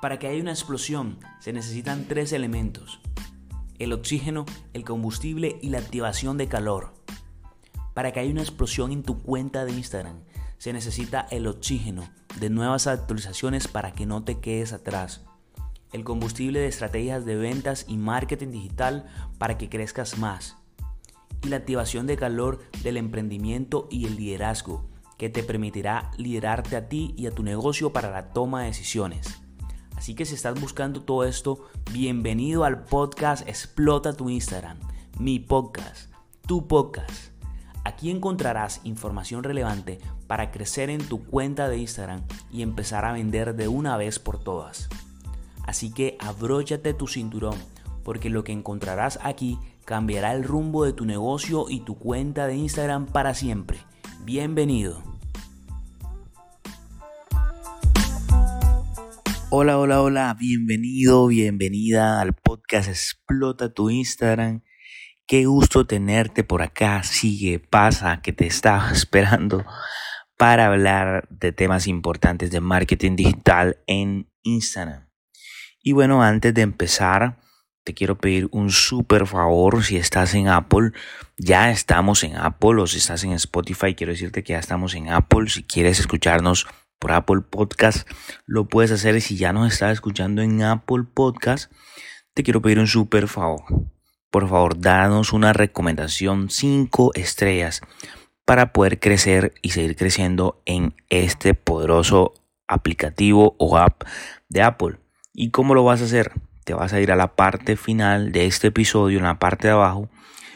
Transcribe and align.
Para 0.00 0.18
que 0.18 0.28
haya 0.28 0.40
una 0.40 0.52
explosión 0.52 1.18
se 1.40 1.52
necesitan 1.52 2.06
tres 2.08 2.32
elementos. 2.32 3.00
El 3.78 3.92
oxígeno, 3.92 4.46
el 4.72 4.84
combustible 4.84 5.58
y 5.60 5.68
la 5.68 5.78
activación 5.78 6.38
de 6.38 6.48
calor. 6.48 6.94
Para 7.92 8.10
que 8.10 8.20
haya 8.20 8.30
una 8.30 8.40
explosión 8.40 8.92
en 8.92 9.02
tu 9.02 9.22
cuenta 9.22 9.66
de 9.66 9.72
Instagram 9.72 10.20
se 10.56 10.72
necesita 10.72 11.26
el 11.30 11.46
oxígeno 11.46 12.08
de 12.38 12.48
nuevas 12.48 12.86
actualizaciones 12.86 13.68
para 13.68 13.92
que 13.92 14.06
no 14.06 14.24
te 14.24 14.40
quedes 14.40 14.72
atrás. 14.72 15.22
El 15.92 16.04
combustible 16.04 16.60
de 16.60 16.68
estrategias 16.68 17.26
de 17.26 17.36
ventas 17.36 17.84
y 17.86 17.98
marketing 17.98 18.52
digital 18.52 19.06
para 19.38 19.58
que 19.58 19.68
crezcas 19.68 20.18
más. 20.18 20.56
Y 21.42 21.48
la 21.48 21.56
activación 21.56 22.06
de 22.06 22.16
calor 22.16 22.60
del 22.82 22.96
emprendimiento 22.96 23.86
y 23.90 24.06
el 24.06 24.16
liderazgo 24.16 24.88
que 25.18 25.28
te 25.28 25.42
permitirá 25.42 26.10
liderarte 26.16 26.76
a 26.76 26.88
ti 26.88 27.14
y 27.18 27.26
a 27.26 27.32
tu 27.32 27.42
negocio 27.42 27.92
para 27.92 28.10
la 28.10 28.32
toma 28.32 28.60
de 28.60 28.68
decisiones. 28.68 29.42
Así 30.00 30.14
que 30.14 30.24
si 30.24 30.34
estás 30.34 30.58
buscando 30.58 31.02
todo 31.02 31.24
esto, 31.24 31.68
bienvenido 31.92 32.64
al 32.64 32.84
podcast 32.84 33.46
Explota 33.46 34.14
tu 34.14 34.30
Instagram, 34.30 34.78
mi 35.18 35.40
podcast, 35.40 36.10
tu 36.46 36.66
podcast. 36.66 37.34
Aquí 37.84 38.10
encontrarás 38.10 38.80
información 38.84 39.44
relevante 39.44 39.98
para 40.26 40.52
crecer 40.52 40.88
en 40.88 41.06
tu 41.06 41.22
cuenta 41.22 41.68
de 41.68 41.76
Instagram 41.76 42.22
y 42.50 42.62
empezar 42.62 43.04
a 43.04 43.12
vender 43.12 43.54
de 43.54 43.68
una 43.68 43.98
vez 43.98 44.18
por 44.18 44.42
todas. 44.42 44.88
Así 45.66 45.92
que 45.92 46.16
abróchate 46.18 46.94
tu 46.94 47.06
cinturón, 47.06 47.58
porque 48.02 48.30
lo 48.30 48.42
que 48.42 48.52
encontrarás 48.52 49.18
aquí 49.22 49.58
cambiará 49.84 50.32
el 50.32 50.44
rumbo 50.44 50.86
de 50.86 50.94
tu 50.94 51.04
negocio 51.04 51.66
y 51.68 51.80
tu 51.80 51.98
cuenta 51.98 52.46
de 52.46 52.56
Instagram 52.56 53.04
para 53.04 53.34
siempre. 53.34 53.76
Bienvenido. 54.24 55.19
Hola, 59.52 59.78
hola, 59.78 60.00
hola, 60.00 60.36
bienvenido, 60.38 61.26
bienvenida 61.26 62.20
al 62.20 62.34
podcast 62.34 62.88
Explota 62.88 63.74
tu 63.74 63.90
Instagram. 63.90 64.62
Qué 65.26 65.46
gusto 65.46 65.88
tenerte 65.88 66.44
por 66.44 66.62
acá. 66.62 67.02
Sigue, 67.02 67.58
pasa, 67.58 68.22
que 68.22 68.32
te 68.32 68.46
estaba 68.46 68.90
esperando 68.92 69.66
para 70.38 70.66
hablar 70.66 71.26
de 71.30 71.50
temas 71.50 71.88
importantes 71.88 72.52
de 72.52 72.60
marketing 72.60 73.16
digital 73.16 73.78
en 73.88 74.30
Instagram. 74.44 75.08
Y 75.82 75.92
bueno, 75.92 76.22
antes 76.22 76.54
de 76.54 76.62
empezar, 76.62 77.40
te 77.82 77.92
quiero 77.92 78.18
pedir 78.18 78.48
un 78.52 78.70
súper 78.70 79.26
favor. 79.26 79.82
Si 79.82 79.96
estás 79.96 80.32
en 80.36 80.46
Apple, 80.46 80.92
ya 81.36 81.72
estamos 81.72 82.22
en 82.22 82.36
Apple. 82.36 82.80
O 82.80 82.86
si 82.86 82.98
estás 82.98 83.24
en 83.24 83.32
Spotify, 83.32 83.96
quiero 83.96 84.12
decirte 84.12 84.44
que 84.44 84.52
ya 84.52 84.60
estamos 84.60 84.94
en 84.94 85.08
Apple. 85.08 85.50
Si 85.50 85.64
quieres 85.64 85.98
escucharnos 85.98 86.68
por 87.00 87.10
Apple 87.10 87.40
Podcast, 87.40 88.08
lo 88.46 88.68
puedes 88.68 88.92
hacer. 88.92 89.16
Y 89.16 89.20
si 89.20 89.36
ya 89.36 89.52
nos 89.52 89.72
estás 89.72 89.94
escuchando 89.94 90.42
en 90.42 90.62
Apple 90.62 91.04
Podcast, 91.12 91.72
te 92.34 92.44
quiero 92.44 92.62
pedir 92.62 92.78
un 92.78 92.86
súper 92.86 93.26
favor. 93.26 93.62
Por 94.30 94.48
favor, 94.48 94.78
danos 94.78 95.32
una 95.32 95.52
recomendación 95.52 96.50
5 96.50 97.12
estrellas 97.14 97.80
para 98.44 98.72
poder 98.72 99.00
crecer 99.00 99.54
y 99.62 99.70
seguir 99.70 99.96
creciendo 99.96 100.62
en 100.66 100.94
este 101.08 101.54
poderoso 101.54 102.34
aplicativo 102.68 103.56
o 103.58 103.76
app 103.76 104.04
de 104.48 104.62
Apple. 104.62 104.98
¿Y 105.32 105.50
cómo 105.50 105.74
lo 105.74 105.82
vas 105.82 106.02
a 106.02 106.04
hacer? 106.04 106.32
Te 106.64 106.74
vas 106.74 106.92
a 106.92 107.00
ir 107.00 107.10
a 107.10 107.16
la 107.16 107.34
parte 107.34 107.76
final 107.76 108.30
de 108.30 108.46
este 108.46 108.68
episodio, 108.68 109.18
en 109.18 109.24
la 109.24 109.38
parte 109.38 109.68
de 109.68 109.74
abajo, 109.74 110.08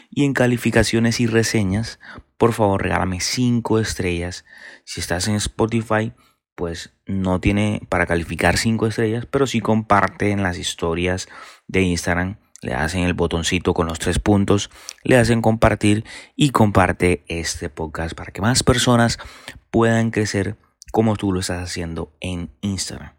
y 0.09 0.23
en 0.23 0.33
calificaciones 0.33 1.19
y 1.19 1.27
reseñas, 1.27 1.99
por 2.37 2.53
favor 2.53 2.81
regálame 2.83 3.19
5 3.19 3.79
estrellas. 3.79 4.45
Si 4.85 5.01
estás 5.01 5.27
en 5.27 5.35
Spotify, 5.35 6.13
pues 6.55 6.93
no 7.05 7.39
tiene 7.39 7.81
para 7.89 8.05
calificar 8.05 8.57
5 8.57 8.87
estrellas, 8.87 9.25
pero 9.29 9.45
sí 9.45 9.59
comparte 9.61 10.31
en 10.31 10.41
las 10.41 10.57
historias 10.57 11.27
de 11.67 11.81
Instagram. 11.81 12.37
Le 12.61 12.73
hacen 12.73 13.03
el 13.03 13.13
botoncito 13.13 13.73
con 13.73 13.87
los 13.87 13.99
tres 13.99 14.17
puntos, 14.17 14.71
le 15.03 15.17
hacen 15.17 15.41
compartir 15.41 16.03
y 16.35 16.49
comparte 16.49 17.23
este 17.27 17.69
podcast 17.69 18.15
para 18.15 18.31
que 18.31 18.41
más 18.41 18.63
personas 18.63 19.19
puedan 19.69 20.09
crecer 20.09 20.55
como 20.91 21.15
tú 21.15 21.31
lo 21.31 21.41
estás 21.41 21.61
haciendo 21.61 22.13
en 22.21 22.49
Instagram. 22.61 23.13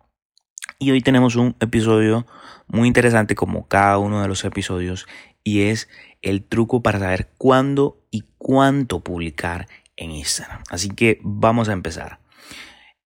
Y 0.79 0.91
hoy 0.91 1.01
tenemos 1.01 1.37
un 1.37 1.55
episodio 1.61 2.27
muy 2.67 2.89
interesante 2.89 3.35
como 3.35 3.69
cada 3.69 3.99
uno 3.99 4.21
de 4.21 4.29
los 4.29 4.45
episodios 4.45 5.07
y 5.45 5.63
es 5.63 5.89
el 6.23 6.43
truco 6.43 6.83
para 6.83 6.99
saber 6.99 7.31
cuándo 7.39 8.03
y 8.11 8.25
cuánto 8.39 9.01
publicar 9.01 9.69
en 9.97 10.11
Instagram. 10.11 10.63
Así 10.71 10.89
que 10.89 11.21
vamos 11.23 11.69
a 11.69 11.73
empezar. 11.73 12.19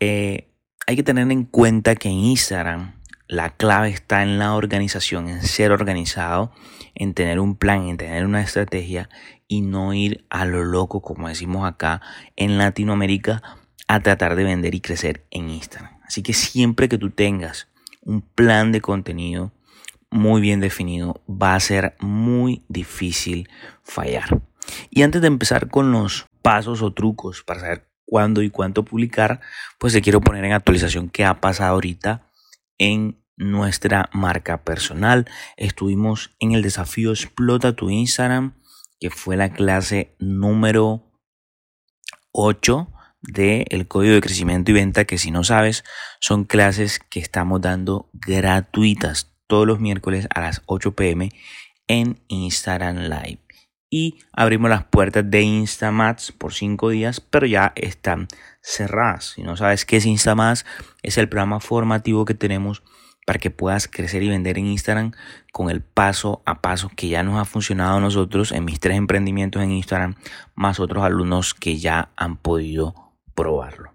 Eh, 0.01 0.49
hay 0.87 0.97
que 0.97 1.03
tener 1.03 1.31
en 1.31 1.45
cuenta 1.45 1.95
que 1.95 2.09
en 2.09 2.17
Instagram 2.17 2.95
la 3.29 3.51
clave 3.51 3.91
está 3.91 4.23
en 4.23 4.39
la 4.39 4.55
organización, 4.55 5.29
en 5.29 5.43
ser 5.43 5.71
organizado, 5.71 6.53
en 6.95 7.15
tener 7.15 7.39
un 7.39 7.55
plan, 7.55 7.87
en 7.87 7.97
tener 7.97 8.27
una 8.27 8.41
estrategia 8.41 9.09
y 9.47 9.61
no 9.61 9.95
ir 9.95 10.25
a 10.31 10.45
lo 10.45 10.65
loco, 10.65 11.01
como 11.01 11.29
decimos 11.29 11.69
acá 11.69 12.01
en 12.35 12.59
Latinoamérica, 12.59 13.43
a 13.87 14.01
tratar 14.01 14.35
de 14.35 14.45
vender 14.45 14.75
y 14.75 14.81
crecer 14.81 15.27
en 15.31 15.51
Instagram. 15.51 16.01
Así 16.05 16.23
que 16.23 16.33
siempre 16.33 16.89
que 16.89 16.99
tú 16.99 17.11
tengas 17.11 17.69
un 18.03 18.23
plan 18.23 18.73
de 18.73 18.81
contenido 18.81 19.53
muy 20.11 20.41
bien 20.41 20.61
definido, 20.61 21.23
va 21.29 21.55
a 21.55 21.61
ser 21.61 21.95
muy 22.01 22.65
difícil 22.69 23.49
fallar. 23.85 24.43
Y 24.91 25.03
antes 25.03 25.21
de 25.21 25.29
empezar 25.29 25.69
con 25.69 25.93
los 25.93 26.27
pasos 26.43 26.83
o 26.83 26.93
trucos 26.93 27.43
para 27.45 27.61
saber 27.61 27.90
cuándo 28.11 28.43
y 28.43 28.51
cuánto 28.51 28.85
publicar, 28.85 29.41
pues 29.79 29.93
te 29.93 30.03
quiero 30.03 30.21
poner 30.21 30.45
en 30.45 30.53
actualización 30.53 31.09
qué 31.09 31.25
ha 31.25 31.41
pasado 31.41 31.75
ahorita 31.75 32.27
en 32.77 33.23
nuestra 33.37 34.11
marca 34.13 34.65
personal. 34.65 35.27
Estuvimos 35.57 36.35
en 36.41 36.51
el 36.53 36.63
desafío 36.63 37.13
Explota 37.13 37.77
tu 37.77 37.89
Instagram, 37.89 38.55
que 38.99 39.11
fue 39.11 39.37
la 39.37 39.53
clase 39.53 40.17
número 40.19 41.05
8 42.33 42.93
del 43.23 43.67
el 43.71 43.87
código 43.87 44.15
de 44.15 44.21
crecimiento 44.21 44.73
y 44.73 44.75
venta 44.75 45.05
que 45.05 45.19
si 45.19 45.31
no 45.31 45.45
sabes 45.45 45.85
son 46.21 46.45
clases 46.45 46.99
que 46.99 47.21
estamos 47.21 47.61
dando 47.61 48.11
gratuitas 48.13 49.33
todos 49.47 49.69
los 49.69 49.79
miércoles 49.79 50.27
a 50.35 50.41
las 50.41 50.63
8 50.67 50.97
pm 50.97 51.31
en 51.87 52.21
Instagram 52.29 52.97
Live. 52.97 53.41
Y 53.91 54.21
abrimos 54.33 54.71
las 54.71 54.85
puertas 54.85 55.29
de 55.29 55.43
Instamats 55.43 56.31
por 56.31 56.55
5 56.55 56.91
días, 56.91 57.21
pero 57.21 57.47
ya 57.47 57.73
están 57.75 58.29
cerradas. 58.63 59.33
Si 59.35 59.43
no 59.43 59.57
sabes 59.57 59.85
qué 59.85 59.97
es 59.97 60.07
Instamats, 60.07 60.65
es 61.03 61.19
el 61.19 61.29
programa 61.29 61.59
formativo 61.59 62.25
que 62.25 62.35
tenemos 62.35 62.85
para 63.27 63.39
que 63.39 63.51
puedas 63.51 63.89
crecer 63.89 64.23
y 64.23 64.29
vender 64.29 64.59
en 64.59 64.67
Instagram 64.67 65.13
con 65.53 65.71
el 65.71 65.83
paso 65.83 66.43
a 66.47 66.63
paso 66.63 66.91
que 66.95 67.09
ya 67.09 67.23
nos 67.23 67.39
ha 67.39 67.45
funcionado 67.45 67.99
a 67.99 68.01
nosotros 68.01 68.53
en 68.53 68.65
mis 68.65 68.81
tres 68.81 68.97
emprendimientos 68.97 69.63
en 69.63 69.73
Instagram, 69.73 70.15
más 70.55 70.81
otros 70.81 71.05
alumnos 71.05 71.55
que 71.55 71.79
ya 71.79 72.13
han 72.17 72.37
podido 72.37 72.95
probarlo. 73.35 73.95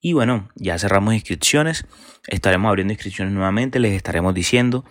Y 0.00 0.14
bueno, 0.14 0.48
ya 0.54 0.78
cerramos 0.78 1.14
inscripciones, 1.14 1.86
estaremos 2.26 2.68
abriendo 2.68 2.92
inscripciones 2.92 3.34
nuevamente, 3.34 3.78
les 3.78 3.92
estaremos 3.92 4.34
diciendo. 4.34 4.84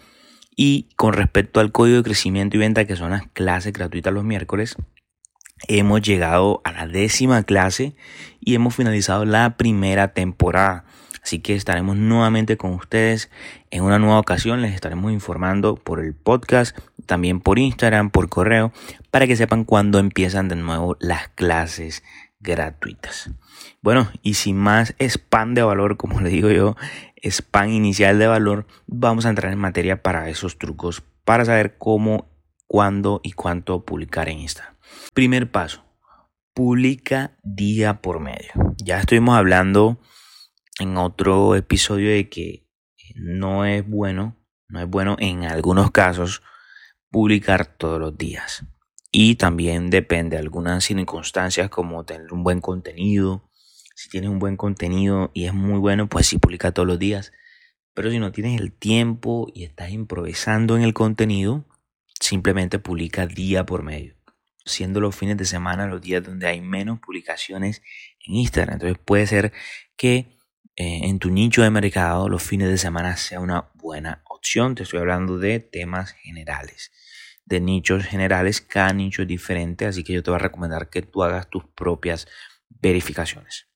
Y 0.62 0.90
con 0.98 1.14
respecto 1.14 1.62
al 1.62 1.72
código 1.72 1.96
de 1.96 2.04
crecimiento 2.04 2.58
y 2.58 2.60
venta, 2.60 2.84
que 2.84 2.98
son 2.98 3.12
las 3.12 3.26
clases 3.32 3.72
gratuitas 3.72 4.12
los 4.12 4.26
miércoles, 4.26 4.76
hemos 5.70 6.02
llegado 6.02 6.60
a 6.66 6.74
la 6.74 6.86
décima 6.86 7.44
clase 7.44 7.96
y 8.42 8.56
hemos 8.56 8.76
finalizado 8.76 9.24
la 9.24 9.56
primera 9.56 10.10
temporada. 10.10 10.84
Así 11.24 11.40
que 11.40 11.56
estaremos 11.56 11.96
nuevamente 11.96 12.58
con 12.58 12.74
ustedes 12.74 13.32
en 13.72 13.84
una 13.84 14.00
nueva 14.00 14.20
ocasión. 14.20 14.62
Les 14.62 14.76
estaremos 14.76 15.14
informando 15.14 15.76
por 15.76 16.02
el 16.02 16.14
podcast, 16.14 16.78
también 17.06 17.40
por 17.40 17.58
Instagram, 17.58 18.10
por 18.10 18.28
correo, 18.28 18.74
para 19.12 19.28
que 19.28 19.38
sepan 19.38 19.64
cuándo 19.64 19.98
empiezan 19.98 20.50
de 20.50 20.58
nuevo 20.58 20.98
las 21.00 21.30
clases 21.30 22.04
gratuitas. 22.42 23.32
Bueno, 23.82 24.10
y 24.24 24.34
sin 24.34 24.58
más 24.58 24.96
spam 25.00 25.54
de 25.54 25.64
valor, 25.64 25.98
como 25.98 26.20
le 26.20 26.30
digo 26.30 26.50
yo, 26.50 26.76
spam 27.24 27.70
inicial 27.70 28.20
de 28.20 28.28
valor, 28.28 28.66
vamos 28.88 29.26
a 29.26 29.30
entrar 29.30 29.52
en 29.52 29.60
materia 29.60 30.02
para 30.02 30.30
esos 30.30 30.58
trucos, 30.58 31.04
para 31.24 31.46
saber 31.46 31.78
cómo, 31.78 32.30
cuándo 32.68 33.22
y 33.24 33.32
cuánto 33.32 33.86
publicar 33.86 34.30
en 34.30 34.40
Instagram. 34.40 34.76
Primer 35.14 35.52
paso, 35.52 35.84
publica 36.54 37.38
día 37.44 38.02
por 38.02 38.20
medio. 38.20 38.52
Ya 38.78 39.00
estuvimos 39.00 39.38
hablando 39.38 40.00
en 40.80 40.98
otro 40.98 41.56
episodio 41.56 42.10
de 42.10 42.30
que 42.30 42.68
no 43.16 43.66
es 43.66 43.88
bueno, 43.88 44.38
no 44.68 44.80
es 44.80 44.88
bueno 44.88 45.16
en 45.20 45.44
algunos 45.44 45.92
casos 45.92 46.42
publicar 47.12 47.66
todos 47.78 48.00
los 48.00 48.18
días. 48.18 48.66
Y 49.12 49.36
también 49.36 49.90
depende 49.90 50.36
de 50.36 50.42
algunas 50.42 50.84
circunstancias 50.84 51.70
como 51.70 52.06
tener 52.06 52.32
un 52.32 52.44
buen 52.44 52.62
contenido. 52.62 53.49
Si 54.00 54.08
tienes 54.08 54.30
un 54.30 54.40
buen 54.40 54.56
contenido 54.56 55.30
y 55.34 55.44
es 55.44 55.54
muy 55.54 55.78
bueno, 55.78 56.08
pues 56.08 56.26
sí 56.26 56.38
publica 56.38 56.72
todos 56.72 56.88
los 56.88 57.00
días. 57.00 57.34
Pero 57.94 58.10
si 58.10 58.18
no 58.18 58.32
tienes 58.32 58.62
el 58.62 58.72
tiempo 58.72 59.52
y 59.54 59.66
estás 59.66 59.90
improvisando 59.92 60.78
en 60.78 60.84
el 60.84 60.94
contenido, 60.94 61.66
simplemente 62.18 62.80
publica 62.80 63.28
día 63.28 63.66
por 63.66 63.84
medio. 63.84 64.16
Siendo 64.64 65.02
los 65.02 65.18
fines 65.18 65.36
de 65.36 65.44
semana 65.44 65.86
los 65.86 66.00
días 66.00 66.24
donde 66.24 66.48
hay 66.48 66.62
menos 66.62 67.02
publicaciones 67.02 67.82
en 68.26 68.36
Instagram. 68.36 68.76
Entonces 68.76 68.98
puede 69.04 69.28
ser 69.28 69.52
que 69.98 70.38
eh, 70.78 71.02
en 71.04 71.20
tu 71.20 71.30
nicho 71.30 71.62
de 71.62 71.70
mercado 71.70 72.30
los 72.30 72.42
fines 72.42 72.70
de 72.70 72.78
semana 72.78 73.18
sea 73.18 73.42
una 73.42 73.70
buena 73.74 74.24
opción. 74.30 74.76
Te 74.76 74.84
estoy 74.84 75.00
hablando 75.00 75.40
de 75.40 75.60
temas 75.60 76.14
generales, 76.14 76.94
de 77.44 77.60
nichos 77.60 78.06
generales. 78.06 78.62
Cada 78.62 78.94
nicho 78.94 79.24
es 79.24 79.28
diferente, 79.28 79.88
así 79.88 80.06
que 80.06 80.14
yo 80.14 80.24
te 80.24 80.32
voy 80.32 80.40
a 80.40 80.44
recomendar 80.44 80.90
que 80.90 81.02
tú 81.02 81.22
hagas 81.22 81.50
tus 81.50 81.66
propias 81.66 82.30
verificaciones. 82.70 83.69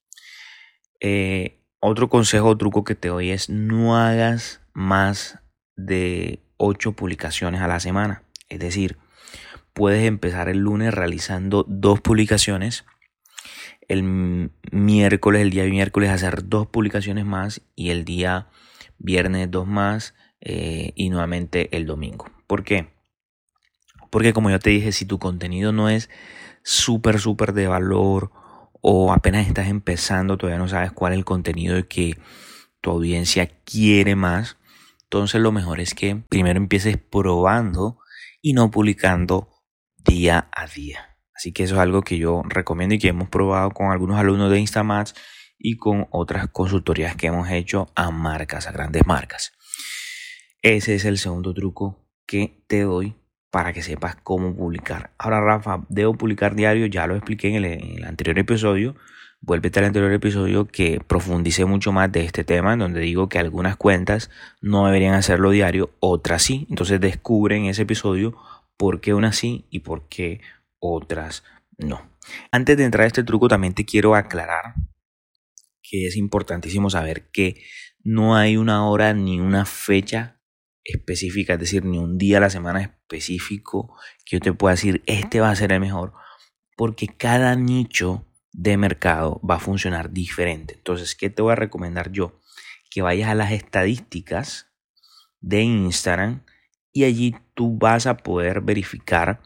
Eh, 1.03 1.59
otro 1.81 2.07
consejo 2.07 2.47
o 2.47 2.57
truco 2.57 2.85
que 2.85 2.95
te 2.95 3.09
doy 3.09 3.31
es 3.31 3.49
no 3.49 3.97
hagas 3.97 4.61
más 4.73 5.39
de 5.75 6.41
8 6.57 6.93
publicaciones 6.93 7.61
a 7.61 7.67
la 7.67 7.81
semana. 7.81 8.23
Es 8.47 8.59
decir, 8.59 8.97
puedes 9.73 10.07
empezar 10.07 10.47
el 10.47 10.59
lunes 10.59 10.93
realizando 10.93 11.65
dos 11.67 11.99
publicaciones 11.99 12.85
el 13.89 14.49
miércoles, 14.71 15.41
el 15.41 15.49
día 15.49 15.65
miércoles 15.65 16.09
hacer 16.09 16.47
dos 16.47 16.67
publicaciones 16.67 17.25
más 17.25 17.61
y 17.75 17.89
el 17.89 18.05
día 18.05 18.47
viernes 18.97 19.51
dos 19.51 19.67
más 19.67 20.15
eh, 20.39 20.93
y 20.95 21.09
nuevamente 21.09 21.75
el 21.75 21.85
domingo. 21.85 22.31
¿Por 22.47 22.63
qué? 22.63 22.93
Porque 24.09 24.31
como 24.31 24.49
yo 24.49 24.59
te 24.59 24.69
dije, 24.69 24.93
si 24.93 25.05
tu 25.05 25.19
contenido 25.19 25.73
no 25.73 25.89
es 25.89 26.09
súper, 26.63 27.19
súper 27.19 27.53
de 27.53 27.67
valor 27.67 28.31
o 28.85 29.13
apenas 29.13 29.47
estás 29.47 29.69
empezando, 29.69 30.37
todavía 30.37 30.59
no 30.59 30.67
sabes 30.67 30.91
cuál 30.91 31.13
es 31.13 31.17
el 31.17 31.23
contenido 31.23 31.87
que 31.87 32.17
tu 32.81 32.91
audiencia 32.91 33.47
quiere 33.63 34.17
más, 34.17 34.57
entonces 35.03 35.39
lo 35.39 35.53
mejor 35.53 35.79
es 35.79 35.93
que 35.93 36.17
primero 36.17 36.57
empieces 36.57 36.97
probando 36.97 37.99
y 38.41 38.51
no 38.51 38.69
publicando 38.71 39.47
día 39.97 40.49
a 40.51 40.67
día. 40.67 41.17
Así 41.33 41.53
que 41.53 41.63
eso 41.63 41.75
es 41.75 41.79
algo 41.79 42.01
que 42.01 42.17
yo 42.17 42.43
recomiendo 42.45 42.93
y 42.93 42.99
que 42.99 43.07
hemos 43.07 43.29
probado 43.29 43.71
con 43.71 43.89
algunos 43.89 44.19
alumnos 44.19 44.51
de 44.51 44.59
Instamatch 44.59 45.13
y 45.57 45.77
con 45.77 46.07
otras 46.11 46.49
consultorías 46.49 47.15
que 47.15 47.27
hemos 47.27 47.49
hecho 47.49 47.87
a 47.95 48.11
marcas, 48.11 48.67
a 48.67 48.73
grandes 48.73 49.07
marcas. 49.07 49.53
Ese 50.61 50.95
es 50.95 51.05
el 51.05 51.17
segundo 51.17 51.53
truco 51.53 52.05
que 52.25 52.65
te 52.67 52.81
doy 52.81 53.15
para 53.53 53.71
que 53.71 53.83
sepas 53.83 54.15
cómo 54.15 54.55
publicar. 54.55 55.11
Ahora, 55.19 55.39
Rafa, 55.39 55.85
debo 55.87 56.15
publicar 56.15 56.55
diario, 56.55 56.87
ya 56.87 57.05
lo 57.05 57.15
expliqué 57.15 57.55
en 57.55 57.63
el, 57.63 58.03
anterior 58.03 58.39
episodio. 58.39 58.95
Vuélvete 59.41 59.77
al 59.77 59.85
anterior 59.85 60.11
episodio 60.11 60.65
que 60.65 60.99
profundice 61.05 61.63
mucho 61.65 61.91
más 61.91 62.11
de 62.11 62.25
este 62.25 62.43
tema, 62.43 62.73
en 62.73 62.79
donde 62.79 62.99
digo 63.01 63.29
que 63.29 63.37
algunas 63.37 63.77
cuentas 63.77 64.31
no 64.59 64.87
deberían 64.87 65.13
hacerlo 65.13 65.51
diario, 65.51 65.91
otras 65.99 66.41
sí. 66.41 66.65
Entonces 66.71 66.99
descubre 66.99 67.55
en 67.55 67.65
ese 67.65 67.83
episodio 67.83 68.35
por 68.75 69.01
qué 69.01 69.13
una 69.13 69.31
sí 69.33 69.67
y 69.69 69.81
por 69.81 70.09
qué 70.09 70.41
otras 70.79 71.43
no. 71.77 72.01
Antes 72.49 72.75
de 72.75 72.85
entrar 72.85 73.03
a 73.03 73.07
este 73.07 73.23
truco 73.23 73.49
también 73.49 73.75
te 73.75 73.85
quiero 73.85 74.15
aclarar 74.15 74.73
que 75.83 76.07
es 76.07 76.17
importantísimo 76.17 76.89
saber 76.89 77.29
que 77.29 77.61
no 78.03 78.35
hay 78.35 78.57
una 78.57 78.89
hora 78.89 79.13
ni 79.13 79.39
una 79.39 79.65
fecha 79.65 80.39
específica, 80.83 81.53
es 81.53 81.59
decir, 81.59 81.85
ni 81.85 81.97
un 81.97 82.17
día 82.17 82.37
a 82.37 82.41
la 82.41 82.49
semana 82.49 82.81
específico 82.81 83.95
que 84.25 84.37
yo 84.37 84.39
te 84.39 84.53
pueda 84.53 84.73
decir 84.73 85.03
este 85.05 85.39
va 85.39 85.49
a 85.49 85.55
ser 85.55 85.71
el 85.71 85.79
mejor, 85.79 86.13
porque 86.75 87.07
cada 87.07 87.55
nicho 87.55 88.25
de 88.51 88.77
mercado 88.77 89.41
va 89.49 89.55
a 89.55 89.59
funcionar 89.59 90.11
diferente. 90.11 90.75
Entonces, 90.75 91.15
¿qué 91.15 91.29
te 91.29 91.41
voy 91.41 91.53
a 91.53 91.55
recomendar 91.55 92.11
yo? 92.11 92.39
Que 92.91 93.01
vayas 93.01 93.29
a 93.29 93.35
las 93.35 93.51
estadísticas 93.51 94.71
de 95.39 95.61
Instagram 95.61 96.43
y 96.91 97.05
allí 97.05 97.35
tú 97.55 97.77
vas 97.77 98.05
a 98.05 98.17
poder 98.17 98.61
verificar 98.61 99.41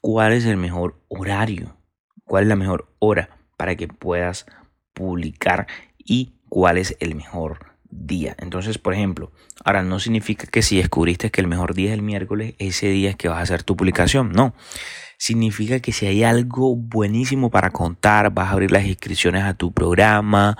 cuál 0.00 0.32
es 0.32 0.44
el 0.44 0.56
mejor 0.56 1.02
horario, 1.08 1.76
cuál 2.24 2.44
es 2.44 2.48
la 2.48 2.56
mejor 2.56 2.94
hora 3.00 3.38
para 3.56 3.76
que 3.76 3.88
puedas 3.88 4.46
publicar 4.92 5.66
y 5.98 6.40
cuál 6.48 6.78
es 6.78 6.96
el 7.00 7.14
mejor 7.14 7.73
día. 7.94 8.34
Entonces, 8.38 8.78
por 8.78 8.94
ejemplo, 8.94 9.32
ahora 9.64 9.82
no 9.82 10.00
significa 10.00 10.46
que 10.46 10.62
si 10.62 10.76
descubriste 10.76 11.30
que 11.30 11.40
el 11.40 11.46
mejor 11.46 11.74
día 11.74 11.90
es 11.90 11.94
el 11.94 12.02
miércoles, 12.02 12.54
ese 12.58 12.88
día 12.88 13.10
es 13.10 13.16
que 13.16 13.28
vas 13.28 13.38
a 13.38 13.42
hacer 13.42 13.62
tu 13.62 13.76
publicación. 13.76 14.32
No. 14.32 14.54
Significa 15.16 15.80
que 15.80 15.92
si 15.92 16.06
hay 16.06 16.24
algo 16.24 16.76
buenísimo 16.76 17.50
para 17.50 17.70
contar, 17.70 18.32
vas 18.32 18.48
a 18.48 18.52
abrir 18.52 18.72
las 18.72 18.84
inscripciones 18.84 19.44
a 19.44 19.54
tu 19.54 19.72
programa, 19.72 20.58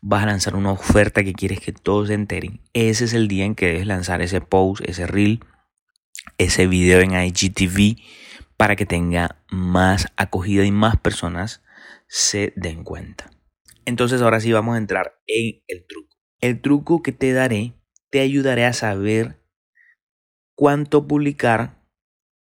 vas 0.00 0.22
a 0.22 0.26
lanzar 0.26 0.54
una 0.54 0.72
oferta 0.72 1.24
que 1.24 1.32
quieres 1.32 1.60
que 1.60 1.72
todos 1.72 2.08
se 2.08 2.14
enteren. 2.14 2.60
Ese 2.72 3.04
es 3.04 3.12
el 3.12 3.28
día 3.28 3.44
en 3.44 3.54
que 3.54 3.66
debes 3.66 3.86
lanzar 3.86 4.22
ese 4.22 4.40
post, 4.40 4.82
ese 4.86 5.06
reel, 5.06 5.40
ese 6.38 6.66
video 6.66 7.00
en 7.00 7.12
IGTV 7.12 7.96
para 8.56 8.76
que 8.76 8.86
tenga 8.86 9.42
más 9.50 10.06
acogida 10.16 10.64
y 10.64 10.70
más 10.70 10.96
personas 10.96 11.62
se 12.06 12.52
den 12.56 12.84
cuenta. 12.84 13.30
Entonces 13.84 14.22
ahora 14.22 14.40
sí 14.40 14.52
vamos 14.52 14.76
a 14.76 14.78
entrar 14.78 15.18
en 15.26 15.62
el 15.66 15.84
truco. 15.86 16.11
El 16.42 16.60
truco 16.60 17.02
que 17.02 17.12
te 17.12 17.32
daré 17.32 17.72
te 18.10 18.18
ayudaré 18.18 18.64
a 18.64 18.72
saber 18.72 19.40
cuánto 20.56 21.06
publicar 21.06 21.80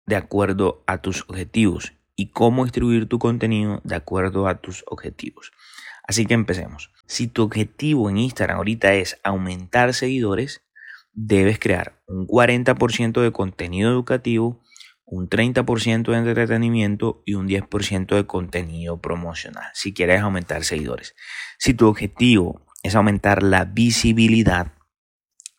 de 0.07 0.15
acuerdo 0.15 0.85
a 0.87 1.01
tus 1.01 1.23
objetivos 1.27 1.91
y 2.15 2.31
cómo 2.31 2.63
distribuir 2.63 3.09
tu 3.09 3.19
contenido 3.19 3.81
de 3.83 3.95
acuerdo 3.95 4.47
a 4.47 4.61
tus 4.61 4.85
objetivos. 4.87 5.51
Así 6.07 6.25
que 6.25 6.33
empecemos. 6.33 6.93
Si 7.07 7.27
tu 7.27 7.43
objetivo 7.43 8.09
en 8.09 8.19
Instagram 8.19 8.59
ahorita 8.59 8.93
es 8.93 9.19
aumentar 9.21 9.93
seguidores, 9.93 10.63
debes 11.11 11.59
crear 11.59 12.01
un 12.07 12.25
40% 12.25 13.21
de 13.21 13.31
contenido 13.33 13.91
educativo 13.91 14.61
un 15.11 15.27
30% 15.27 16.11
de 16.11 16.17
entretenimiento 16.17 17.23
y 17.25 17.33
un 17.33 17.47
10% 17.47 18.15
de 18.15 18.27
contenido 18.27 19.01
promocional 19.01 19.65
si 19.73 19.93
quieres 19.93 20.21
aumentar 20.21 20.63
seguidores. 20.63 21.15
Si 21.57 21.73
tu 21.73 21.87
objetivo 21.87 22.61
es 22.83 22.95
aumentar 22.95 23.43
la 23.43 23.65
visibilidad, 23.65 24.73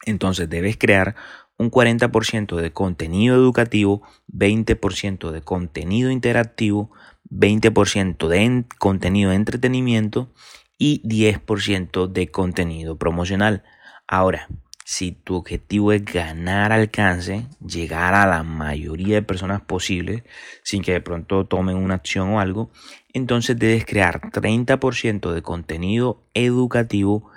entonces 0.06 0.48
debes 0.48 0.76
crear 0.76 1.14
un 1.58 1.70
40% 1.70 2.56
de 2.56 2.72
contenido 2.72 3.36
educativo, 3.36 4.02
20% 4.32 5.30
de 5.30 5.42
contenido 5.42 6.10
interactivo, 6.10 6.90
20% 7.30 8.28
de 8.28 8.64
contenido 8.78 9.30
de 9.30 9.36
entretenimiento 9.36 10.32
y 10.78 11.02
10% 11.06 12.06
de 12.06 12.30
contenido 12.30 12.96
promocional. 12.96 13.62
Ahora, 14.08 14.48
si 14.86 15.12
tu 15.12 15.36
objetivo 15.36 15.92
es 15.92 16.04
ganar 16.04 16.72
alcance, 16.72 17.46
llegar 17.64 18.14
a 18.14 18.26
la 18.26 18.42
mayoría 18.42 19.16
de 19.16 19.22
personas 19.22 19.60
posibles, 19.60 20.24
sin 20.64 20.82
que 20.82 20.92
de 20.92 21.00
pronto 21.02 21.46
tomen 21.46 21.76
una 21.76 21.94
acción 21.94 22.30
o 22.30 22.40
algo, 22.40 22.72
entonces 23.12 23.58
debes 23.58 23.84
crear 23.84 24.20
30% 24.20 25.32
de 25.32 25.42
contenido 25.42 26.22
educativo, 26.34 27.30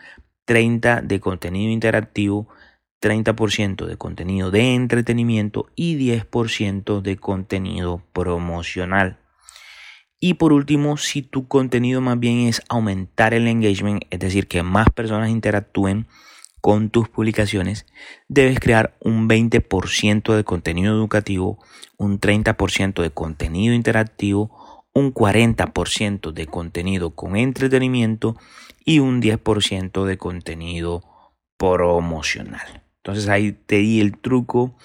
30% 0.47 1.01
de 1.01 1.19
contenido 1.19 1.71
interactivo, 1.71 2.47
30% 3.01 3.85
de 3.85 3.97
contenido 3.97 4.51
de 4.51 4.75
entretenimiento 4.75 5.67
y 5.75 5.97
10% 5.97 7.01
de 7.01 7.17
contenido 7.17 8.01
promocional. 8.13 9.19
Y 10.19 10.35
por 10.35 10.53
último, 10.53 10.95
si 10.95 11.21
tu 11.21 11.49
contenido 11.49 11.99
más 11.99 12.17
bien 12.17 12.47
es 12.47 12.61
aumentar 12.69 13.33
el 13.33 13.47
engagement, 13.47 14.03
es 14.09 14.19
decir, 14.19 14.47
que 14.47 14.63
más 14.63 14.89
personas 14.89 15.29
interactúen, 15.29 16.07
con 16.63 16.89
tus 16.89 17.09
publicaciones, 17.09 17.85
debes 18.29 18.57
crear 18.57 18.95
un 19.01 19.27
20% 19.27 20.33
de 20.33 20.45
contenido 20.45 20.95
educativo, 20.95 21.59
un 21.97 22.21
30% 22.21 23.01
de 23.01 23.09
contenido 23.09 23.73
interactivo, 23.73 24.62
un 24.93 25.13
40% 25.13 26.31
de 26.31 26.45
contenido 26.45 27.15
con 27.15 27.35
entretenimiento 27.35 28.35
y 28.85 28.99
un 28.99 29.21
10% 29.21 30.05
de 30.05 30.17
contenido 30.17 31.03
promocional. 31.57 32.83
Entonces 32.97 33.27
ahí 33.29 33.51
te 33.51 33.77
di 33.77 34.01
el 34.01 34.17
truco 34.17 34.77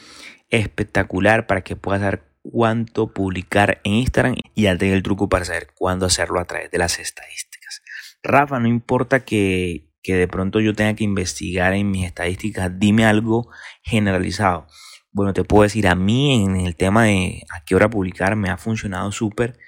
espectacular 0.49 1.47
para 1.47 1.63
que 1.63 1.77
puedas 1.77 2.01
dar 2.01 2.25
cuánto 2.43 3.13
publicar 3.13 3.81
en 3.85 3.95
Instagram 3.95 4.37
y 4.55 4.63
ya 4.63 4.77
te 4.77 4.87
di 4.87 4.93
el 4.93 5.03
truco 5.03 5.29
para 5.29 5.45
saber 5.45 5.69
cuándo 5.75 6.07
hacerlo 6.07 6.41
a 6.41 6.47
través 6.47 6.71
de 6.71 6.79
las 6.79 6.99
estadísticas. 6.99 7.83
Rafa, 8.23 8.59
no 8.59 8.69
importa 8.69 9.25
que 9.25 9.89
que 10.09 10.15
de 10.15 10.27
pronto 10.27 10.59
yo 10.61 10.75
tenga 10.75 10.95
que 10.95 11.05
investigar 11.05 11.75
en 11.75 11.91
mis 11.91 12.07
estadísticas, 12.07 12.79
dime 12.79 13.05
algo 13.05 13.51
generalizado. 13.83 14.67
Bueno, 15.11 15.35
te 15.35 15.45
puedo 15.45 15.65
decir, 15.65 15.87
a 15.87 15.95
mí 15.95 16.45
en 16.45 16.57
el 16.57 16.77
tema 16.77 17.05
de 17.05 17.43
a 17.55 17.63
qué 17.65 17.75
hora 17.75 17.91
publicar 17.91 18.35
me 18.35 18.49
ha 18.49 18.57
funcionado 18.57 19.13
súper, 19.13 19.59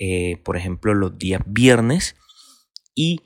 eh, 0.00 0.38
por 0.42 0.56
ejemplo, 0.56 0.94
los 0.94 1.18
días 1.18 1.42
viernes 1.44 2.16
y 2.94 3.20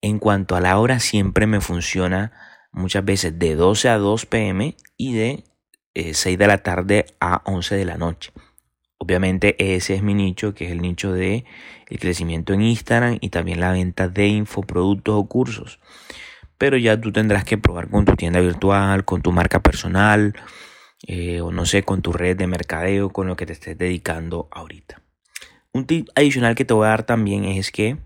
en 0.00 0.20
cuanto 0.20 0.54
a 0.54 0.60
la 0.60 0.78
hora 0.78 1.00
siempre 1.00 1.48
me 1.48 1.60
funciona 1.60 2.32
muchas 2.70 3.04
veces 3.04 3.38
de 3.38 3.56
12 3.56 3.88
a 3.88 3.98
2 3.98 4.26
pm 4.26 4.76
y 4.96 5.14
de 5.14 5.44
6 5.94 6.26
eh, 6.26 6.36
de 6.36 6.46
la 6.46 6.58
tarde 6.58 7.06
a 7.20 7.42
11 7.44 7.74
de 7.74 7.84
la 7.84 7.98
noche. 7.98 8.32
Obviamente 8.98 9.56
ese 9.74 9.96
es 9.96 10.02
mi 10.04 10.14
nicho, 10.14 10.54
que 10.54 10.66
es 10.66 10.70
el 10.70 10.80
nicho 10.80 11.12
de 11.12 11.44
el 11.88 11.98
crecimiento 11.98 12.54
en 12.54 12.62
Instagram 12.62 13.18
y 13.20 13.30
también 13.30 13.58
la 13.58 13.72
venta 13.72 14.08
de 14.08 14.28
infoproductos 14.28 15.16
o 15.16 15.26
cursos. 15.26 15.80
Pero 16.56 16.76
ya 16.76 17.00
tú 17.00 17.10
tendrás 17.10 17.44
que 17.44 17.58
probar 17.58 17.90
con 17.90 18.04
tu 18.04 18.14
tienda 18.14 18.38
virtual, 18.38 19.04
con 19.04 19.22
tu 19.22 19.32
marca 19.32 19.60
personal, 19.60 20.34
eh, 21.04 21.40
o 21.40 21.50
no 21.50 21.66
sé, 21.66 21.82
con 21.82 22.00
tu 22.00 22.12
red 22.12 22.36
de 22.36 22.46
mercadeo, 22.46 23.10
con 23.10 23.26
lo 23.26 23.34
que 23.34 23.44
te 23.44 23.54
estés 23.54 23.76
dedicando 23.76 24.48
ahorita. 24.52 25.01
Un 25.74 25.86
tip 25.86 26.08
adicional 26.14 26.54
que 26.54 26.64
te 26.64 26.74
voy 26.74 26.86
a 26.86 26.90
dar 26.90 27.04
también 27.04 27.44
es 27.44 27.70
que 27.70 27.96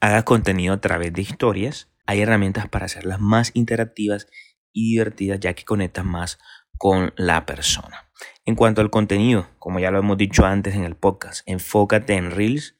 hagas 0.00 0.24
contenido 0.24 0.74
a 0.74 0.80
través 0.80 1.12
de 1.12 1.22
historias 1.22 1.92
hay 2.06 2.20
herramientas 2.20 2.68
para 2.68 2.86
hacerlas 2.86 3.20
más 3.20 3.52
interactivas 3.54 4.26
y 4.72 4.92
divertidas 4.92 5.40
ya 5.40 5.54
que 5.54 5.64
conectas 5.64 6.04
más 6.04 6.38
con 6.78 7.12
la 7.16 7.46
persona. 7.46 8.08
En 8.44 8.56
cuanto 8.56 8.80
al 8.80 8.90
contenido, 8.90 9.48
como 9.58 9.80
ya 9.80 9.90
lo 9.90 9.98
hemos 9.98 10.16
dicho 10.16 10.44
antes 10.44 10.74
en 10.74 10.84
el 10.84 10.96
podcast, 10.96 11.42
enfócate 11.46 12.14
en 12.14 12.30
Reels, 12.30 12.76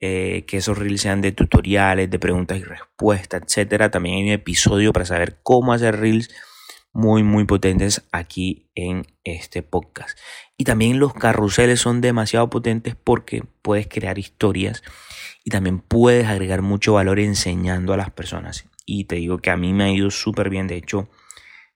eh, 0.00 0.44
que 0.46 0.56
esos 0.56 0.78
Reels 0.78 1.02
sean 1.02 1.20
de 1.20 1.32
tutoriales, 1.32 2.10
de 2.10 2.18
preguntas 2.18 2.58
y 2.58 2.64
respuestas, 2.64 3.42
etc. 3.46 3.90
También 3.90 4.16
hay 4.16 4.22
un 4.24 4.30
episodio 4.30 4.92
para 4.92 5.04
saber 5.04 5.40
cómo 5.42 5.72
hacer 5.72 6.00
Reels 6.00 6.30
muy, 6.92 7.22
muy 7.22 7.44
potentes 7.44 8.02
aquí 8.10 8.70
en 8.74 9.06
este 9.22 9.62
podcast. 9.62 10.18
Y 10.60 10.64
también 10.64 10.98
los 10.98 11.14
carruseles 11.14 11.80
son 11.80 12.02
demasiado 12.02 12.50
potentes 12.50 12.94
porque 12.94 13.44
puedes 13.62 13.88
crear 13.88 14.18
historias 14.18 14.82
y 15.42 15.48
también 15.48 15.78
puedes 15.78 16.26
agregar 16.26 16.60
mucho 16.60 16.92
valor 16.92 17.18
enseñando 17.18 17.94
a 17.94 17.96
las 17.96 18.10
personas. 18.10 18.68
Y 18.84 19.04
te 19.04 19.16
digo 19.16 19.38
que 19.38 19.48
a 19.48 19.56
mí 19.56 19.72
me 19.72 19.84
ha 19.84 19.90
ido 19.90 20.10
súper 20.10 20.50
bien. 20.50 20.66
De 20.66 20.76
hecho, 20.76 21.08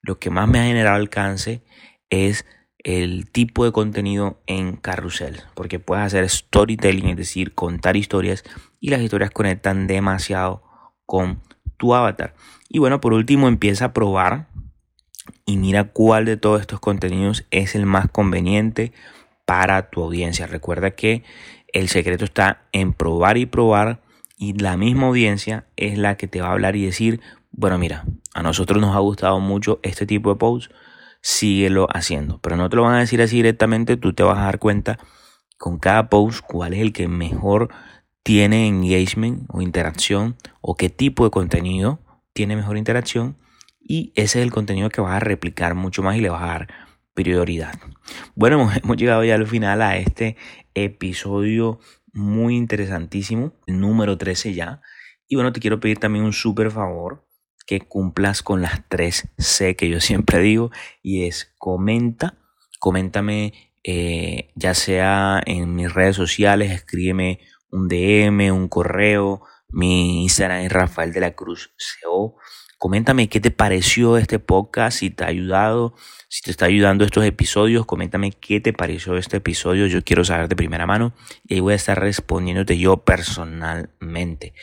lo 0.03 0.19
que 0.19 0.29
más 0.29 0.47
me 0.47 0.59
ha 0.59 0.65
generado 0.65 0.97
alcance 0.97 1.63
es 2.11 2.45
el 2.77 3.27
tipo 3.31 3.65
de 3.65 3.71
contenido 3.71 4.43
en 4.45 4.75
carrusel, 4.75 5.41
porque 5.55 5.79
puedes 5.79 6.05
hacer 6.05 6.29
storytelling, 6.29 7.07
es 7.07 7.17
decir, 7.17 7.55
contar 7.55 7.97
historias 7.97 8.43
y 8.79 8.91
las 8.91 9.01
historias 9.01 9.31
conectan 9.31 9.87
demasiado 9.87 10.61
con 11.07 11.41
tu 11.77 11.95
avatar. 11.95 12.35
Y 12.69 12.77
bueno, 12.77 13.01
por 13.01 13.13
último 13.13 13.47
empieza 13.47 13.85
a 13.85 13.93
probar 13.93 14.49
y 15.45 15.57
mira 15.57 15.85
cuál 15.85 16.25
de 16.25 16.37
todos 16.37 16.61
estos 16.61 16.79
contenidos 16.79 17.45
es 17.51 17.75
el 17.75 17.85
más 17.85 18.09
conveniente 18.09 18.93
para 19.45 19.89
tu 19.89 20.03
audiencia. 20.03 20.47
Recuerda 20.47 20.91
que 20.91 21.23
el 21.73 21.89
secreto 21.89 22.25
está 22.25 22.63
en 22.71 22.93
probar 22.93 23.37
y 23.37 23.45
probar 23.45 24.01
y 24.37 24.53
la 24.53 24.77
misma 24.77 25.07
audiencia 25.07 25.65
es 25.77 25.97
la 25.97 26.17
que 26.17 26.27
te 26.27 26.41
va 26.41 26.47
a 26.47 26.51
hablar 26.51 26.75
y 26.75 26.85
decir, 26.85 27.21
bueno, 27.51 27.77
mira, 27.77 28.05
a 28.33 28.43
nosotros 28.43 28.81
nos 28.81 28.95
ha 28.95 28.99
gustado 28.99 29.39
mucho 29.39 29.79
este 29.83 30.05
tipo 30.05 30.29
de 30.29 30.35
posts, 30.35 30.73
síguelo 31.21 31.87
haciendo. 31.93 32.39
Pero 32.39 32.57
no 32.57 32.69
te 32.69 32.75
lo 32.75 32.83
van 32.83 32.95
a 32.95 32.99
decir 32.99 33.21
así 33.21 33.37
directamente, 33.37 33.97
tú 33.97 34.13
te 34.13 34.23
vas 34.23 34.37
a 34.37 34.45
dar 34.45 34.59
cuenta 34.59 34.99
con 35.57 35.79
cada 35.79 36.09
post 36.09 36.41
cuál 36.45 36.73
es 36.73 36.81
el 36.81 36.91
que 36.91 37.07
mejor 37.07 37.69
tiene 38.23 38.67
engagement 38.67 39.45
o 39.49 39.61
interacción 39.61 40.35
o 40.59 40.75
qué 40.75 40.89
tipo 40.89 41.23
de 41.23 41.31
contenido 41.31 41.99
tiene 42.33 42.55
mejor 42.55 42.77
interacción 42.77 43.37
y 43.87 44.11
ese 44.15 44.39
es 44.39 44.45
el 44.45 44.51
contenido 44.51 44.89
que 44.89 45.01
vas 45.01 45.15
a 45.15 45.19
replicar 45.19 45.75
mucho 45.75 46.01
más 46.01 46.17
y 46.17 46.21
le 46.21 46.29
vas 46.29 46.41
a 46.41 46.47
dar 46.47 46.67
prioridad. 47.13 47.79
Bueno, 48.35 48.69
hemos, 48.83 48.97
llegado 48.97 49.23
ya 49.23 49.35
al 49.35 49.47
final 49.47 49.81
a 49.81 49.97
este 49.97 50.35
episodio 50.73 51.79
muy 52.11 52.55
interesantísimo, 52.55 53.53
el 53.67 53.79
número 53.79 54.17
13 54.17 54.53
ya. 54.53 54.81
Y 55.27 55.35
bueno, 55.35 55.53
te 55.53 55.59
quiero 55.59 55.79
pedir 55.79 55.99
también 55.99 56.25
un 56.25 56.33
súper 56.33 56.71
favor 56.71 57.27
que 57.67 57.81
cumplas 57.81 58.43
con 58.43 58.61
las 58.61 58.87
tres 58.89 59.29
C 59.37 59.75
que 59.75 59.89
yo 59.89 59.99
siempre 60.01 60.39
digo 60.39 60.71
y 61.01 61.25
es 61.25 61.53
comenta, 61.57 62.37
coméntame 62.79 63.53
eh, 63.83 64.51
ya 64.55 64.73
sea 64.73 65.41
en 65.45 65.75
mis 65.75 65.93
redes 65.93 66.15
sociales, 66.15 66.71
escríbeme 66.71 67.39
un 67.69 67.87
DM, 67.87 68.51
un 68.51 68.67
correo, 68.67 69.41
mi 69.69 70.23
Instagram 70.23 70.61
es 70.61 70.71
Rafael 70.71 71.13
de 71.13 71.19
la 71.19 71.35
Cruz 71.35 71.75
CO. 72.01 72.35
Coméntame 72.77 73.29
qué 73.29 73.39
te 73.39 73.51
pareció 73.51 74.17
este 74.17 74.39
podcast, 74.39 74.99
si 74.99 75.09
te 75.09 75.23
ha 75.23 75.27
ayudado, 75.27 75.95
si 76.29 76.41
te 76.41 76.51
está 76.51 76.65
ayudando 76.65 77.05
estos 77.05 77.23
episodios, 77.25 77.85
coméntame 77.85 78.31
qué 78.31 78.59
te 78.59 78.73
pareció 78.73 79.17
este 79.17 79.37
episodio, 79.37 79.87
yo 79.87 80.03
quiero 80.03 80.23
saber 80.25 80.49
de 80.49 80.55
primera 80.55 80.85
mano 80.85 81.13
y 81.47 81.55
ahí 81.55 81.59
voy 81.61 81.73
a 81.73 81.77
estar 81.77 81.99
respondiéndote 81.99 82.77
yo 82.77 82.97
personalmente. 82.97 84.53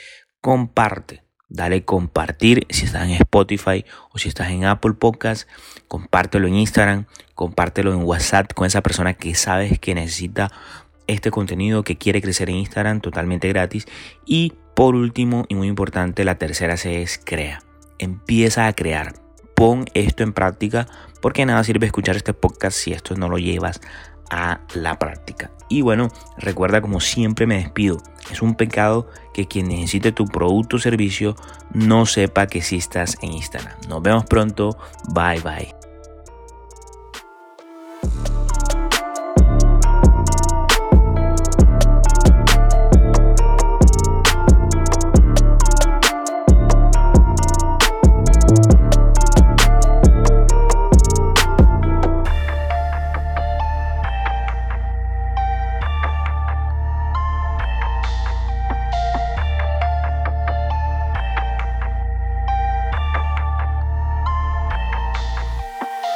Comparte 0.40 1.22
dale 1.52 1.84
compartir 1.84 2.66
si 2.70 2.86
estás 2.86 3.04
en 3.04 3.10
Spotify 3.12 3.84
o 4.10 4.18
si 4.18 4.28
estás 4.28 4.50
en 4.50 4.64
Apple 4.64 4.94
Podcast, 4.94 5.48
compártelo 5.86 6.48
en 6.48 6.54
Instagram, 6.54 7.06
compártelo 7.34 7.92
en 7.92 8.02
WhatsApp 8.02 8.52
con 8.54 8.66
esa 8.66 8.80
persona 8.80 9.14
que 9.14 9.34
sabes 9.34 9.78
que 9.78 9.94
necesita 9.94 10.50
este 11.06 11.30
contenido, 11.30 11.84
que 11.84 11.98
quiere 11.98 12.22
crecer 12.22 12.48
en 12.48 12.56
Instagram 12.56 13.00
totalmente 13.00 13.48
gratis. 13.48 13.86
Y 14.24 14.54
por 14.74 14.94
último 14.94 15.44
y 15.48 15.54
muy 15.54 15.68
importante, 15.68 16.24
la 16.24 16.38
tercera 16.38 16.76
C 16.76 17.02
es 17.02 17.20
crea. 17.22 17.62
Empieza 18.02 18.66
a 18.66 18.72
crear. 18.72 19.14
Pon 19.54 19.84
esto 19.94 20.24
en 20.24 20.32
práctica 20.32 20.88
porque 21.20 21.46
nada 21.46 21.62
sirve 21.62 21.86
escuchar 21.86 22.16
este 22.16 22.34
podcast 22.34 22.76
si 22.76 22.92
esto 22.92 23.14
no 23.14 23.28
lo 23.28 23.38
llevas 23.38 23.80
a 24.28 24.60
la 24.74 24.98
práctica. 24.98 25.52
Y 25.68 25.82
bueno, 25.82 26.08
recuerda 26.36 26.80
como 26.80 26.98
siempre 27.00 27.46
me 27.46 27.58
despido. 27.58 28.02
Es 28.32 28.42
un 28.42 28.56
pecado 28.56 29.08
que 29.32 29.46
quien 29.46 29.68
necesite 29.68 30.10
tu 30.10 30.24
producto 30.24 30.76
o 30.76 30.80
servicio 30.80 31.36
no 31.72 32.06
sepa 32.06 32.48
que 32.48 32.58
existas 32.58 33.16
en 33.22 33.32
Instagram. 33.32 33.78
Nos 33.88 34.02
vemos 34.02 34.24
pronto. 34.24 34.76
Bye 35.14 35.40
bye. 35.40 35.81